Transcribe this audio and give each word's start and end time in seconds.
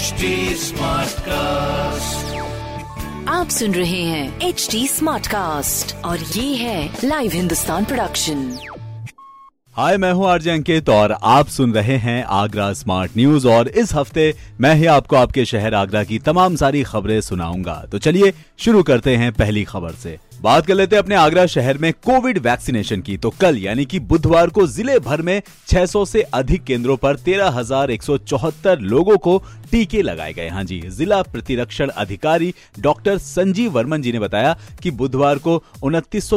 HD 0.00 0.28
Smartcast. 0.56 2.20
आप 3.28 3.48
सुन 3.48 3.74
रहे 3.74 4.02
हैं 4.02 4.40
एच 4.40 4.68
डी 4.72 4.86
स्मार्ट 4.88 5.26
कास्ट 5.26 5.94
और 6.04 6.18
ये 6.18 6.54
है 6.56 6.96
लाइव 7.04 7.30
हिंदुस्तान 7.34 7.84
प्रोडक्शन 7.84 8.58
हाय 9.74 9.96
मैं 9.96 10.12
हूँ 10.12 10.26
आरजे 10.28 10.50
अंकित 10.50 10.88
और 10.88 11.12
आप 11.12 11.48
सुन 11.48 11.72
रहे 11.72 11.96
हैं 11.96 12.24
आगरा 12.24 12.72
स्मार्ट 12.72 13.12
न्यूज़ 13.16 13.46
और 13.48 13.68
इस 13.68 13.92
हफ़्ते 13.94 14.34
मैं 14.60 14.74
ही 14.74 14.86
आपको 14.86 15.16
आपके 15.16 15.44
शहर 15.44 15.74
आगरा 15.74 16.04
की 16.04 16.18
तमाम 16.18 16.56
सारी 16.56 16.82
खबरें 16.82 17.20
सुनाऊँगा। 17.20 17.74
तो 17.92 17.98
चलिए 17.98 18.32
शुरू 18.58 18.82
करते 18.82 19.16
हैं 19.16 19.32
पहली 19.32 19.64
खबर 19.64 19.92
से। 19.92 20.18
बात 20.42 20.66
कर 20.66 20.74
लेते 20.74 20.96
हैं 20.96 21.02
अपने 21.02 21.14
आगरा 21.14 21.46
शहर 21.46 21.78
में 21.78 21.92
कोविड 21.92 22.38
वैक्सीनेशन 22.38 23.00
की। 23.00 23.16
तो 23.16 23.30
कल 23.40 23.58
यानी 23.58 23.84
कि 23.84 24.00
बुधवार 24.00 24.48
को 24.48 24.66
ज़िले 24.66 24.98
भर 24.98 25.22
में 25.22 25.42
600 25.68 26.04
से 26.06 26.22
अधिक 26.22 26.64
केंद्रों 26.64 26.96
पर 26.96 27.16
13,174 27.16 28.78
लोगों 28.78 29.16
को 29.18 29.42
टीके 29.70 30.02
लगाए 30.02 30.32
गए। 30.32 30.48
हाँ 30.48 30.64
जी, 30.64 30.80
जिला 30.90 31.20
प्रतिरक्षण 31.22 31.88
अधिकारी 31.88 32.52
डॉक्टर 32.80 33.18
संजीव 33.20 33.70
वर्मन 33.72 34.02
जी 34.02 34.12
ने 34.12 34.18
बताया 34.18 34.56
कि 34.82 34.90
बुधवार 34.92 35.38
को 35.38 35.62
उनतीस 35.82 36.30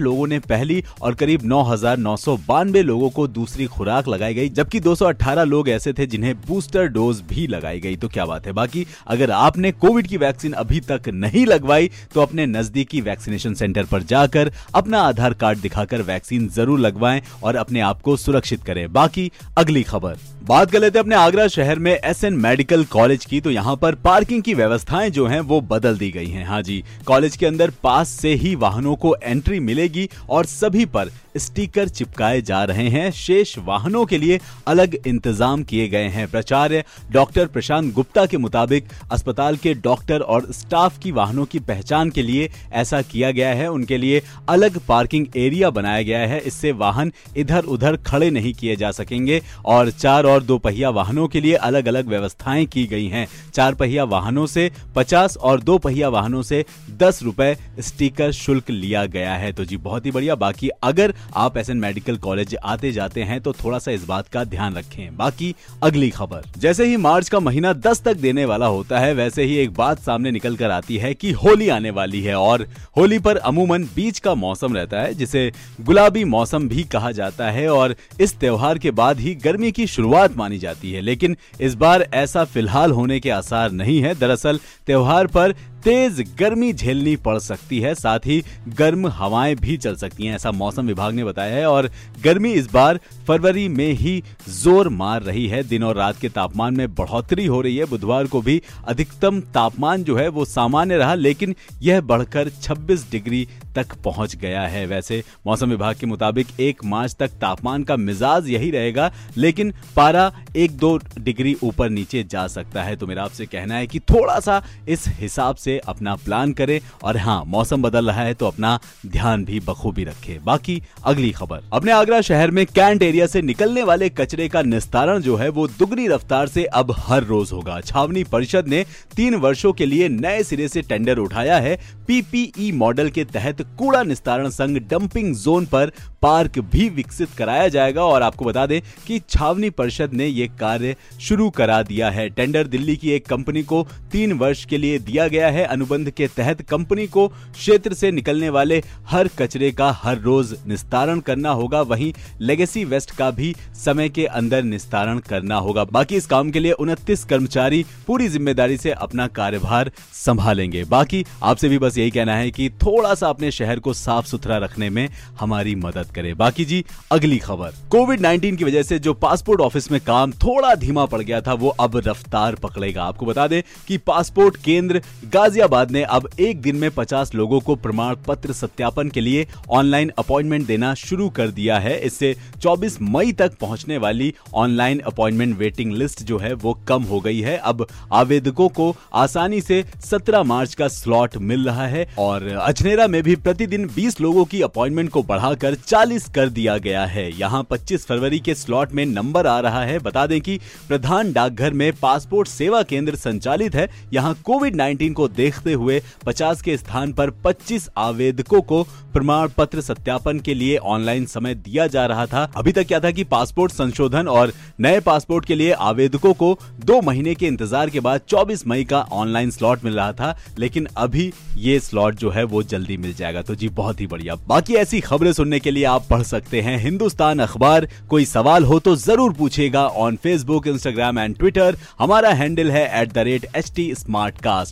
लोगों 0.00 0.26
ने 0.26 0.38
पहली 0.40 0.82
और 1.02 1.14
करीब 1.14 1.44
नौ 1.44 1.62
हज़ार 1.64 1.96
नौ 1.98 2.16
सौ 2.16 2.36
बानबे 2.48 2.82
लोगों 2.82 3.08
को 3.10 3.26
दूसरी 3.28 3.66
खुराक 3.68 4.08
लगाई 4.08 4.34
गई, 4.34 4.48
जबकि 4.48 4.80
218 4.80 5.44
लोग 5.44 5.68
ऐसे 5.68 5.92
थे 5.92 6.06
जिन्हें 6.06 6.34
बूस्टर 6.42 6.86
डोज 6.88 7.20
भी 7.28 7.46
लगाई 7.46 7.80
गई। 7.80 7.96
तो 7.96 8.08
क्या 8.08 8.24
बात 8.26 8.46
है? 8.46 8.52
बाकी 8.52 8.86
अगर 9.06 9.30
आपने 9.32 9.72
कोविड 9.74 10.06
की 10.06 10.16
वैक्सीन 10.16 10.52
अभी 10.54 10.80
तक 10.82 11.08
नहीं 11.08 11.44
लगवाई 11.46 11.90
तो 12.14 12.20
अपने 12.20 12.46
नजदीकी 12.48 13.00
वैक्सीनेशन 13.02 13.54
सेंटर 13.54 13.84
पर 13.84 14.02
जाकर 14.04 14.52
अपना 14.74 15.00
आधार 15.02 15.34
कार्ड 15.34 15.58
दिखाकर 15.58 16.02
वैक्सीन 16.04 16.48
ज़रूर 16.50 16.80
लगवाएँ 16.80 17.22
और 17.42 17.56
अपने 17.56 17.80
आप 17.82 18.02
को 18.02 18.16
सुरक्षित 18.18 18.64
करें। 18.64 18.92
बाकी 18.92 19.30
अगली 19.58 19.82
खबर। 19.84 20.16
बात 20.48 20.70
कर 20.70 20.80
लेते 20.80 20.98
हैं 20.98 21.02
अपने 21.04 21.14
आगरा 21.16 21.46
शहर 21.48 21.78
में 21.78 21.90
एस 21.92 22.22
एन 22.24 22.34
मेडिकल 22.34 22.84
कॉलेज 22.84 23.24
की। 23.24 23.40
तो 23.40 23.50
यहाँ 23.50 23.74
पर 23.76 23.94
पार्किंग 23.94 24.42
की 24.42 24.54
व्यवस्थाएँ 24.54 25.10
जो 25.10 25.26
हैं, 25.26 25.40
वो 25.40 25.60
बदल 25.62 25.98
दी 25.98 26.10
गई 26.10 26.26
हैं। 26.26 26.44
हाँ 26.44 26.60
जी 26.62 26.82
कॉलेज 27.06 27.36
के 27.36 27.46
अंदर 27.46 27.70
पास 27.82 28.08
से 28.10 28.32
ही 28.34 28.54
वाहनों 28.54 28.94
को 28.96 29.14
एंट्री 29.16 29.60
मिलेगी 29.60 30.08
और 30.30 30.46
सभी 30.46 30.84
पर 30.86 31.10
स्टिकर 31.38 31.88
चिपकाए 31.88 32.40
जा 32.42 32.62
रहे 32.64 32.88
हैं। 32.88 33.10
शेष 33.10 33.56
वाहनों 33.58 34.04
के 34.06 34.18
लिए 34.18 34.38
अलग 34.66 34.96
इंतज़ाम 35.06 35.62
किए 35.62 35.88
गए 35.88 36.08
हैं। 36.08 36.26
प्राचार्य 36.30 36.84
डॉक्टर 37.12 37.46
प्रशांत 37.46 37.92
गुप्ता 37.94 38.24
के 38.26 38.36
मुताबिक 38.36 38.88
अस्पताल 39.12 39.56
के 39.56 39.74
डॉक्टर 39.74 40.20
और 40.20 40.52
स्टाफ 40.52 40.98
की 40.98 41.12
वाहनों 41.12 41.44
की 41.44 41.58
पहचान 41.60 42.10
के 42.10 42.22
लिए 42.22 42.50
ऐसा 42.72 43.02
किया 43.02 43.30
गया 43.30 43.52
है। 43.54 43.70
उनके 43.70 43.98
लिए 43.98 44.22
अलग 44.48 44.78
पार्किंग 44.78 45.26
एरिया 45.36 45.70
बनाया 45.70 46.02
गया 46.02 46.18
है। 46.20 46.40
इससे 46.40 46.72
वाहन 46.74 47.12
इधर 47.36 47.64
उधर 47.66 47.96
खड़े 48.06 48.30
नहीं 48.30 48.52
किए 48.54 48.76
जा 48.76 48.90
सकेंगे 48.90 49.40
और 49.66 49.90
चार 49.90 50.26
और 50.26 50.42
दो 50.42 50.58
पहिया 50.58 50.90
वाहनों 50.90 51.26
के 51.28 51.40
लिए 51.40 51.54
अलग 51.54 51.88
अलग 51.88 52.08
व्यवस्थाएँ 52.08 52.66
की 52.66 52.86
गई 52.86 53.06
हैं। 53.06 53.26
चार 53.54 53.74
पहिया 53.74 54.04
वाहनों 54.06 54.46
से 54.46 54.70
पचास 54.96 55.36
और 55.36 55.60
दो 55.60 55.78
पहिया 55.78 56.08
वाहनों 56.08 56.42
से 56.42 56.64
दस 56.98 57.22
रुपए 57.22 57.56
स्टिकर 57.80 58.32
शुल्क 58.32 58.70
लिया 58.70 59.04
गया 59.06 59.34
है। 59.34 59.52
तो 59.52 59.64
जी, 59.64 59.76
बहुत 59.78 60.06
ही 60.06 60.10
बढ़िया। 60.10 60.34
बाकी 60.34 60.68
अगर 60.82 61.14
आप 61.36 61.56
एस 61.58 61.70
मेडिकल 61.70 62.16
कॉलेज 62.16 62.56
आते 62.64 62.92
जाते 62.92 63.22
हैं 63.22 63.40
तो 63.40 63.52
थोड़ा 63.54 63.78
सा 63.78 63.90
इस 63.90 64.04
बात 64.04 64.28
का 64.28 64.44
ध्यान 64.44 64.74
रखें। 64.74 65.16
बाकी 65.16 65.54
अगली 65.82 66.10
खबर। 66.10 66.44
जैसे 66.58 66.84
ही 66.84 66.96
मार्च 66.96 67.28
का 67.28 67.40
महीना 67.40 67.72
दस 67.72 68.02
तक 68.02 68.16
देने 68.16 68.44
वाला 68.44 68.66
होता 68.66 68.98
है, 68.98 69.12
वैसे 69.14 69.44
ही 69.44 69.56
एक 69.56 69.74
बात 69.74 70.00
सामने 70.00 70.30
निकल 70.30 70.56
कर 70.56 70.70
आती 70.70 70.96
है 70.96 71.12
की 71.14 71.30
होली 71.32 71.68
आने 71.68 71.90
वाली 71.90 72.20
है 72.22 72.34
और 72.34 72.66
होली 72.96 73.18
पर 73.18 73.36
अमूमन 73.36 73.84
बीच 73.96 74.18
का 74.18 74.34
मौसम 74.34 74.74
रहता 74.74 75.00
है, 75.00 75.14
जिसे 75.14 75.50
गुलाबी 75.80 76.24
मौसम 76.24 76.68
भी 76.68 76.82
कहा 76.84 77.10
जाता 77.12 77.50
है 77.50 77.68
और 77.68 77.94
इस 78.20 78.36
त्योहार 78.38 78.78
के 78.78 78.90
बाद 78.92 79.20
ही 79.20 79.34
गर्मी 79.34 79.72
की 79.72 79.86
शुरुआत 79.86 80.36
मानी 80.36 80.58
जाती 80.58 80.92
है। 80.92 81.00
लेकिन 81.00 81.36
इस 81.60 81.74
बार 81.74 82.08
ऐसा 82.14 82.44
फ़िलहाल 82.44 82.92
होने 82.92 83.20
के 83.20 83.30
आसार 83.30 83.72
नहीं 83.72 84.00
है। 84.02 84.14
दरअसल 84.14 84.60
त्योहार 84.86 85.26
पर 85.26 85.54
तेज 85.84 86.20
गर्मी 86.38 86.72
झेलनी 86.72 87.14
पड़ 87.16 87.38
सकती 87.38 87.78
है, 87.80 87.94
साथ 87.94 88.26
ही 88.26 88.42
गर्म 88.68 89.06
हवाएँ 89.08 89.54
भी 89.54 89.76
चल 89.76 89.96
सकती 89.96 90.26
हैं, 90.26 90.34
ऐसा 90.34 90.50
मौसम 90.52 90.86
विभाग 90.86 91.14
ने 91.14 91.24
बताया 91.24 91.54
है। 91.56 91.66
और 91.66 91.90
गर्मी 92.24 92.52
इस 92.52 92.70
बार 92.70 93.00
फरवरी 93.26 93.66
में 93.68 93.92
ही 93.92 94.22
ज़ोर 94.48 94.88
मार 94.88 95.22
रही 95.22 95.46
है। 95.46 95.62
दिन 95.62 95.82
और 95.82 95.96
रात 95.96 96.18
के 96.20 96.28
तापमान 96.28 96.76
में 96.76 96.94
बढ़ोतरी 96.94 97.46
हो 97.46 97.60
रही 97.60 97.76
है। 97.76 97.84
बुधवार 97.84 98.26
को 98.26 98.40
भी 98.42 98.60
अधिकतम 98.86 99.40
तापमान 99.54 100.04
जो 100.04 100.16
है 100.16 100.28
वो 100.28 100.44
सामान्य 100.44 100.96
रहा, 100.96 101.14
लेकिन 101.14 101.54
यह 101.82 102.00
बढ़कर 102.00 102.48
26 102.52 103.10
डिग्री 103.10 103.46
तक 103.76 103.94
पहुँच 104.04 104.34
गया 104.36 104.62
है। 104.62 104.84
वैसे 104.86 105.22
मौसम 105.46 105.70
विभाग 105.70 105.96
के 105.96 106.06
मुताबिक 106.06 106.60
एक 106.60 106.84
मार्च 106.84 107.14
तक 107.14 107.30
तापमान 107.40 107.82
का 107.84 107.96
मिजाज 107.96 108.48
यही 108.48 108.70
रहेगा, 108.70 109.10
लेकिन 109.36 109.72
पारा 109.96 110.32
एक 110.56 110.76
दो 110.76 110.96
डिग्री 111.18 111.56
ऊपर 111.62 111.90
नीचे 111.90 112.24
जा 112.24 112.46
सकता 112.48 112.82
है। 112.82 112.96
तो 112.96 113.06
मेरा 113.06 113.22
आपसे 113.22 113.46
कहना 113.46 113.74
है 113.74 113.86
कि 113.86 114.00
थोड़ा 114.00 114.38
सा 114.40 114.62
इस 114.88 115.04
हिसाब 115.08 115.56
से 115.56 115.67
अपना 115.78 116.14
प्लान 116.16 116.52
करें 116.52 116.78
और 117.04 117.16
हाँ 117.16 117.42
मौसम 117.46 117.82
बदल 117.82 118.06
रहा 118.06 118.22
है 118.22 118.34
तो 118.34 118.46
अपना 118.46 118.78
ध्यान 119.06 119.44
भी 119.44 119.60
बखूबी 119.60 120.04
रखें। 120.04 120.44
बाकी 120.44 120.80
अगली 121.04 121.30
खबर। 121.30 121.62
अपने 121.72 121.92
आगरा 121.92 122.20
शहर 122.20 122.50
में 122.50 122.64
कैंट 122.66 123.02
एरिया 123.02 123.26
से 123.26 123.42
निकलने 123.42 123.82
वाले 123.82 124.08
कचरे 124.10 124.48
का 124.48 124.62
निस्तारण 124.62 125.20
जो 125.20 125.36
है 125.36 125.48
वो 125.48 125.66
दुगनी 125.68 126.06
रफ्तार 126.08 126.48
से 126.48 126.64
अब 126.64 126.94
हर 126.98 127.24
रोज 127.24 127.52
होगा। 127.52 127.80
छावनी 127.80 128.24
परिषद 128.24 128.68
ने 128.68 128.84
तीन 129.16 129.34
वर्षों 129.36 129.72
के 129.72 129.86
लिए 129.86 130.08
नए 130.08 130.42
सिरे 130.42 130.68
से 130.68 130.82
टेंडर 130.82 131.18
उठाया 131.18 131.58
है। 131.58 131.76
पीपीई 132.06 132.70
मॉडल 132.72 133.10
के 133.10 133.24
तहत 133.24 133.62
कूड़ा 133.78 134.02
निस्तारण 134.02 134.48
संघ 134.50 134.76
डंपिंग 134.90 135.34
जोन 135.36 135.66
पर 135.66 135.92
पार्क 136.22 136.58
भी 136.72 136.88
विकसित 136.88 137.28
कराया 137.38 137.68
जाएगा 137.68 138.04
और 138.04 138.22
आपको 138.22 138.44
बता 138.44 138.64
दें 138.66 138.80
कि 139.06 139.18
छावनी 139.20 139.70
परिषद 139.70 140.14
ने 140.14 140.26
ये 140.26 140.46
कार्य 140.60 140.96
शुरू 141.20 141.48
करा 141.50 141.82
दिया 141.82 142.10
है। 142.10 142.28
टेंडर 142.28 142.66
दिल्ली 142.66 142.96
की 142.96 143.10
एक 143.10 143.26
कंपनी 143.26 143.62
को 143.62 143.86
तीन 144.12 144.32
वर्ष 144.32 144.64
के 144.64 144.78
लिए 144.78 144.98
दिया 144.98 145.26
गया 145.28 145.48
है। 145.48 145.57
अनुबंध 145.64 146.10
के 146.10 146.26
तहत 146.26 146.62
कंपनी 146.62 147.06
को 147.06 147.26
क्षेत्र 147.28 147.94
से 147.94 148.10
निकलने 148.10 148.48
वाले 148.48 148.82
हर 149.06 149.28
कचरे 149.28 149.70
का 149.72 149.90
हर 149.92 150.18
रोज 150.18 150.54
निस्तारण 150.66 151.20
करना 151.20 151.50
होगा। 151.50 151.80
वहीं 151.82 152.12
लेगेसी 152.40 152.84
वेस्ट 152.84 153.10
का 153.10 153.30
भी 153.30 153.54
समय 153.74 154.08
के 154.08 154.24
अंदर 154.26 154.62
निस्तारण 154.62 155.18
करना 155.18 155.56
होगा। 155.56 155.84
बाकी 155.84 156.16
इस 156.16 156.26
काम 156.26 156.50
के 156.50 156.60
लिए 156.60 156.72
उनतीस 156.72 157.24
कर्मचारी 157.24 157.84
पूरी 158.06 158.28
ज़िम्मेदारी 158.28 158.76
से 158.76 158.90
अपना 158.90 159.26
कार्यभार 159.28 159.90
संभालेंगे। 160.14 160.84
बाकी 160.84 161.24
आपसे 161.42 161.68
भी 161.68 161.78
बस 161.78 161.98
यही 161.98 162.10
कहना 162.10 162.36
है 162.36 162.50
कि 162.50 162.68
थोड़ा 162.82 163.14
सा 163.14 163.28
अपने 163.28 163.50
शहर 163.50 163.78
को 163.78 163.92
साफ़ 163.92 164.26
सुथरा 164.26 164.58
रखने 164.58 164.90
में 164.90 165.08
हमारी 165.40 165.74
मदद 165.74 166.10
करे। 166.14 166.34
बाकी 166.34 166.64
जी, 166.64 166.84
अगली 167.12 167.38
खबर। 167.38 167.72
कोविड 167.90 168.20
19 168.20 168.56
की 168.56 168.64
वजह 168.64 168.82
से 168.82 168.98
जो 168.98 169.14
पासपोर्ट 169.14 169.60
ऑफ़िस 169.60 169.90
में 169.92 170.00
काम 170.00 170.32
थोड़ा 170.34 170.74
धीमा 170.74 171.04
पड़ 171.06 171.20
गया 171.22 171.40
था, 171.40 171.52
वो 171.52 171.68
अब 171.70 171.96
रफ्तार 172.06 172.54
पकड़ेगा। 172.54 173.04
आपको 173.04 173.26
बता 173.26 173.46
दें 173.46 173.62
कि 173.88 173.98
पासपोर्ट 173.98 174.56
केंद्र 174.56 175.02
गाजियाबाद 175.48 175.90
ने 175.90 176.02
अब 176.04 176.28
एक 176.40 176.60
दिन 176.62 176.76
में 176.76 176.88
50 176.90 177.34
लोगों 177.34 177.58
को 177.60 177.74
प्रमाण 177.74 178.16
पत्र 178.26 178.52
सत्यापन 178.52 179.08
के 179.08 179.20
लिए 179.20 179.46
ऑनलाइन 179.70 180.10
अपॉइंटमेंट 180.18 180.66
देना 180.66 180.92
शुरू 180.94 181.28
कर 181.28 181.50
दिया 181.50 181.78
है। 181.78 181.96
इससे 181.98 182.34
24 182.58 182.98
मई 183.02 183.32
तक 183.32 183.56
पहुँचने 183.60 183.98
वाली 183.98 184.32
ऑनलाइन 184.54 184.98
अपॉइंटमेंट 185.06 185.56
वेटिंग 185.58 185.92
लिस्ट 185.92 186.22
जो 186.22 186.38
है 186.38 186.52
वो 186.54 186.72
कम 186.88 187.02
हो 187.02 187.20
गई 187.20 187.40
है। 187.40 187.56
अब 187.56 187.86
आवेदकों 188.12 188.68
को 188.68 188.94
आसानी 189.14 189.60
से 189.60 189.82
17 190.02 190.42
मार्च 190.42 190.74
का 190.74 190.88
स्लॉट 190.88 191.36
मिल 191.42 191.64
रहा 191.66 191.86
है 191.86 192.06
और 192.18 192.46
अजनेरा 192.48 193.06
में 193.06 193.22
भी 193.22 193.36
प्रतिदिन 193.38 193.88
20 193.96 194.20
लोगों 194.20 194.44
की 194.44 194.62
अपॉइंटमेंट 194.62 195.10
को 195.10 195.22
बढ़ाकर 195.22 195.74
40 195.76 196.28
कर 196.34 196.48
दिया 196.50 196.76
गया 196.78 197.06
है। 197.06 197.28
यहाँ 197.38 197.66
25 197.70 198.06
फरवरी 198.06 198.40
के 198.40 198.54
स्लॉट 198.56 198.92
में 198.92 199.04
नंबर 199.06 199.46
आ 199.46 199.58
रहा 199.60 199.82
है। 199.84 199.98
बता 200.00 200.26
दें 200.26 200.40
कि 200.40 200.58
प्रधान 200.88 201.32
डाकघर 201.32 201.72
में 201.72 201.92
पासपोर्ट 202.02 202.48
सेवा 202.48 202.82
केंद्र 202.84 203.16
संचालित 203.16 203.74
है। 203.74 203.88
यहाँ 204.12 204.34
कोविड 204.44 204.76
19 204.76 205.12
को 205.14 205.28
देखते 205.38 205.72
हुए 205.74 206.00
50 206.26 206.62
के 206.62 206.76
स्थान 206.76 207.12
पर 207.12 207.30
25 207.46 207.88
आवेदकों 207.98 208.60
को 208.62 208.82
प्रमाण 209.12 209.48
पत्र 209.48 209.80
सत्यापन 209.80 210.40
के 210.40 210.54
लिए 210.54 210.76
ऑनलाइन 210.76 211.26
समय 211.26 211.54
दिया 211.56 211.86
जा 211.86 212.04
रहा 212.06 212.26
था। 212.26 212.42
अभी 212.56 212.72
तक 212.72 212.86
क्या 212.86 213.00
था 213.00 213.10
कि 213.10 213.24
पासपोर्ट 213.26 213.72
संशोधन 213.72 214.28
और 214.28 214.52
नए 214.80 215.00
पासपोर्ट 215.00 215.44
के 215.44 215.54
लिए 215.54 215.72
आवेदकों 215.72 216.32
को 216.34 216.58
दो 216.84 217.00
महीने 217.00 217.34
के 217.34 217.46
इंतज़ार 217.46 217.90
के 217.90 218.00
बाद 218.00 218.20
24 218.28 218.66
मई 218.66 218.84
का 218.84 219.00
ऑनलाइन 219.12 219.50
स्लॉट 219.50 219.84
मिल 219.84 219.94
रहा 219.94 220.12
था, 220.12 220.36
लेकिन 220.58 220.86
अभी 220.96 221.32
ये 221.58 221.78
स्लॉट 221.80 222.14
जो 222.14 222.30
है 222.30 222.44
वो 222.44 222.62
जल्दी 222.64 222.96
मिल 222.96 223.14
जाएगा। 223.14 223.42
तो 223.42 223.54
जी, 223.54 223.68
बहुत 223.70 224.00
ही 224.00 224.06
बढ़िया। 224.06 224.34
बाकी 224.48 224.74
ऐसी 224.76 225.00
खबरें 225.00 225.32
सुनने 225.32 225.60
के 225.60 225.70
लिए 225.70 225.84
आप 225.86 226.06
पढ़ 226.10 226.22
सकते 226.24 226.60
हैं 226.60 226.78
हिंदुस्तान 226.78 227.38
अखबार। 227.38 227.88
कोई 228.08 228.24
सवाल 228.26 228.64
हो 228.64 228.78
तो 228.78 228.94
ज़रूर 228.96 229.32
पूछेगा 229.32 229.86
on 229.86 230.16
Facebook 230.16 230.66
Instagram 230.66 231.18
and 231.18 231.36
Twitter 231.38 231.76
हमारा 231.98 232.30
हैंडल 232.32 232.70
है 232.70 232.84
एट 233.02 233.12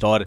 और 0.04 0.26